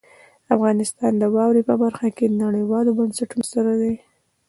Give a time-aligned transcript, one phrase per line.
[0.55, 3.95] افغانستان د واورې په برخه کې نړیوالو بنسټونو سره دی.